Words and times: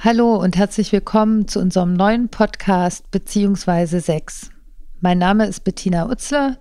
Hallo 0.00 0.36
und 0.36 0.56
herzlich 0.56 0.92
willkommen 0.92 1.48
zu 1.48 1.58
unserem 1.58 1.92
neuen 1.92 2.28
Podcast 2.28 3.10
beziehungsweise 3.10 4.00
Sex. 4.00 4.48
Mein 5.00 5.18
Name 5.18 5.44
ist 5.44 5.64
Bettina 5.64 6.08
Utzler. 6.08 6.58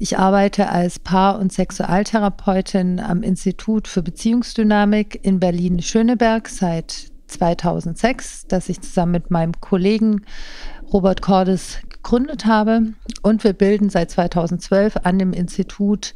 Ich 0.00 0.18
arbeite 0.18 0.68
als 0.68 0.98
Paar- 0.98 1.38
und 1.38 1.52
Sexualtherapeutin 1.52 2.98
am 2.98 3.22
Institut 3.22 3.86
für 3.86 4.02
Beziehungsdynamik 4.02 5.20
in 5.22 5.38
Berlin-Schöneberg 5.38 6.48
seit 6.48 7.12
2006, 7.28 8.48
das 8.48 8.68
ich 8.68 8.80
zusammen 8.80 9.12
mit 9.12 9.30
meinem 9.30 9.52
Kollegen 9.60 10.22
Robert 10.92 11.22
Cordes 11.22 11.78
gegründet 11.90 12.44
habe. 12.44 12.92
Und 13.22 13.44
wir 13.44 13.52
bilden 13.52 13.88
seit 13.88 14.10
2012 14.10 14.96
an 15.04 15.16
dem 15.20 15.32
Institut 15.32 16.12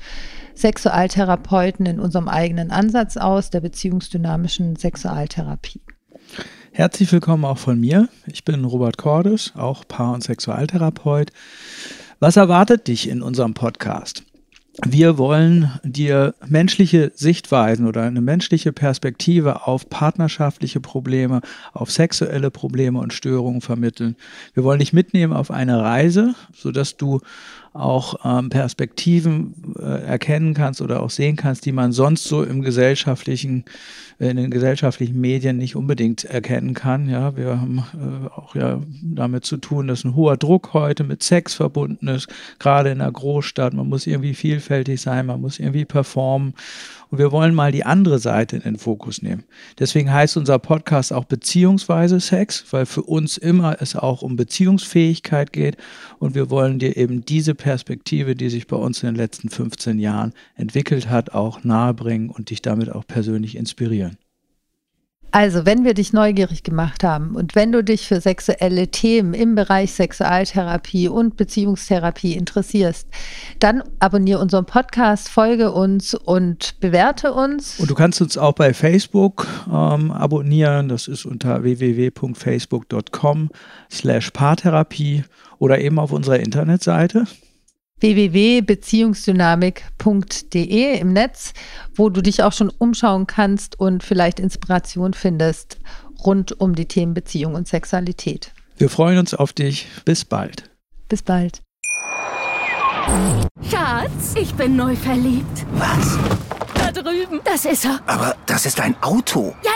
Sexualtherapeuten 0.56 1.86
in 1.86 2.00
unserem 2.00 2.26
eigenen 2.26 2.72
Ansatz 2.72 3.16
aus, 3.16 3.50
der 3.50 3.60
beziehungsdynamischen 3.60 4.74
Sexualtherapie. 4.74 5.80
Herzlich 6.76 7.12
willkommen 7.12 7.44
auch 7.44 7.58
von 7.58 7.78
mir. 7.78 8.08
Ich 8.26 8.44
bin 8.44 8.64
Robert 8.64 8.98
Cordes, 8.98 9.52
auch 9.54 9.86
Paar- 9.86 10.12
und 10.12 10.24
Sexualtherapeut. 10.24 11.30
Was 12.18 12.36
erwartet 12.36 12.88
dich 12.88 13.08
in 13.08 13.22
unserem 13.22 13.54
Podcast? 13.54 14.24
Wir 14.84 15.16
wollen 15.16 15.70
dir 15.84 16.34
menschliche 16.48 17.12
Sichtweisen 17.14 17.86
oder 17.86 18.02
eine 18.02 18.20
menschliche 18.20 18.72
Perspektive 18.72 19.68
auf 19.68 19.88
partnerschaftliche 19.88 20.80
Probleme, 20.80 21.42
auf 21.72 21.92
sexuelle 21.92 22.50
Probleme 22.50 22.98
und 22.98 23.12
Störungen 23.12 23.60
vermitteln. 23.60 24.16
Wir 24.54 24.64
wollen 24.64 24.80
dich 24.80 24.92
mitnehmen 24.92 25.32
auf 25.32 25.52
eine 25.52 25.80
Reise, 25.80 26.34
sodass 26.52 26.96
du 26.96 27.20
auch 27.74 28.14
ähm, 28.24 28.50
Perspektiven 28.50 29.74
äh, 29.78 30.04
erkennen 30.04 30.54
kannst 30.54 30.80
oder 30.80 31.02
auch 31.02 31.10
sehen 31.10 31.34
kannst, 31.34 31.66
die 31.66 31.72
man 31.72 31.90
sonst 31.90 32.24
so 32.24 32.44
im 32.44 32.62
gesellschaftlichen, 32.62 33.64
äh, 34.20 34.30
in 34.30 34.36
den 34.36 34.50
gesellschaftlichen 34.52 35.20
Medien 35.20 35.56
nicht 35.56 35.74
unbedingt 35.74 36.24
erkennen 36.24 36.74
kann. 36.74 37.08
Ja, 37.08 37.36
wir 37.36 37.60
haben 37.60 37.84
äh, 37.94 38.28
auch 38.28 38.54
ja 38.54 38.80
damit 39.02 39.44
zu 39.44 39.56
tun, 39.56 39.88
dass 39.88 40.04
ein 40.04 40.14
hoher 40.14 40.36
Druck 40.36 40.72
heute 40.72 41.02
mit 41.02 41.24
Sex 41.24 41.54
verbunden 41.54 42.06
ist, 42.06 42.28
gerade 42.60 42.90
in 42.90 43.00
der 43.00 43.10
Großstadt. 43.10 43.74
Man 43.74 43.88
muss 43.88 44.06
irgendwie 44.06 44.34
vielfältig 44.34 45.00
sein, 45.00 45.26
man 45.26 45.40
muss 45.40 45.58
irgendwie 45.58 45.84
performen. 45.84 46.54
Und 47.10 47.18
wir 47.18 47.30
wollen 47.30 47.54
mal 47.54 47.70
die 47.70 47.84
andere 47.84 48.18
Seite 48.18 48.56
in 48.56 48.62
den 48.62 48.76
Fokus 48.76 49.22
nehmen. 49.22 49.44
Deswegen 49.78 50.12
heißt 50.12 50.36
unser 50.36 50.58
Podcast 50.58 51.12
auch 51.12 51.24
Beziehungsweise 51.24 52.18
Sex, 52.18 52.64
weil 52.70 52.86
für 52.86 53.02
uns 53.02 53.36
immer 53.36 53.76
es 53.80 53.94
auch 53.94 54.22
um 54.22 54.34
Beziehungsfähigkeit 54.34 55.52
geht. 55.52 55.76
Und 56.18 56.34
wir 56.34 56.50
wollen 56.50 56.80
dir 56.80 56.96
eben 56.96 57.24
diese 57.24 57.54
Perspektive, 57.64 58.34
die 58.34 58.50
sich 58.50 58.66
bei 58.66 58.76
uns 58.76 59.02
in 59.02 59.06
den 59.06 59.14
letzten 59.14 59.48
15 59.48 59.98
Jahren 59.98 60.34
entwickelt 60.54 61.08
hat, 61.08 61.32
auch 61.32 61.64
nahebringen 61.64 62.28
und 62.28 62.50
dich 62.50 62.60
damit 62.60 62.90
auch 62.90 63.06
persönlich 63.06 63.56
inspirieren. 63.56 64.18
Also, 65.30 65.64
wenn 65.64 65.82
wir 65.82 65.94
dich 65.94 66.12
neugierig 66.12 66.62
gemacht 66.62 67.02
haben 67.02 67.34
und 67.34 67.54
wenn 67.54 67.72
du 67.72 67.82
dich 67.82 68.06
für 68.06 68.20
sexuelle 68.20 68.88
Themen 68.88 69.32
im 69.32 69.54
Bereich 69.54 69.92
Sexualtherapie 69.94 71.08
und 71.08 71.38
Beziehungstherapie 71.38 72.34
interessierst, 72.34 73.08
dann 73.60 73.82
abonniere 73.98 74.40
unseren 74.40 74.66
Podcast, 74.66 75.30
folge 75.30 75.72
uns 75.72 76.12
und 76.14 76.78
bewerte 76.80 77.32
uns. 77.32 77.80
Und 77.80 77.90
du 77.90 77.94
kannst 77.94 78.20
uns 78.20 78.36
auch 78.36 78.52
bei 78.52 78.74
Facebook 78.74 79.46
ähm, 79.68 80.10
abonnieren. 80.10 80.90
Das 80.90 81.08
ist 81.08 81.24
unter 81.24 81.62
www.facebook.com 81.62 83.48
slash 83.90 84.30
Paartherapie 84.32 85.24
oder 85.58 85.78
eben 85.78 85.98
auf 85.98 86.12
unserer 86.12 86.40
Internetseite 86.40 87.24
www.beziehungsdynamik.de 88.00 90.98
im 90.98 91.12
Netz, 91.12 91.52
wo 91.94 92.08
du 92.10 92.22
dich 92.22 92.42
auch 92.42 92.52
schon 92.52 92.70
umschauen 92.70 93.26
kannst 93.26 93.78
und 93.80 94.02
vielleicht 94.02 94.40
Inspiration 94.40 95.14
findest 95.14 95.78
rund 96.24 96.58
um 96.60 96.74
die 96.74 96.86
Themen 96.86 97.14
Beziehung 97.14 97.54
und 97.54 97.68
Sexualität. 97.68 98.52
Wir 98.76 98.88
freuen 98.88 99.18
uns 99.18 99.34
auf 99.34 99.52
dich. 99.52 99.86
Bis 100.04 100.24
bald. 100.24 100.70
Bis 101.08 101.22
bald. 101.22 101.62
Schatz, 103.70 104.34
ich 104.40 104.52
bin 104.54 104.76
neu 104.76 104.96
verliebt. 104.96 105.66
Was? 105.74 106.18
Da 106.74 106.90
drüben. 106.90 107.40
Das 107.44 107.64
ist 107.64 107.84
er. 107.84 108.00
Aber 108.06 108.34
das 108.46 108.66
ist 108.66 108.80
ein 108.80 108.96
Auto. 109.02 109.54
Ja, 109.62 109.70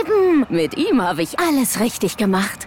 eben. 0.00 0.46
Mit 0.48 0.76
ihm 0.76 1.00
habe 1.02 1.22
ich 1.22 1.38
alles 1.38 1.78
richtig 1.80 2.16
gemacht. 2.16 2.66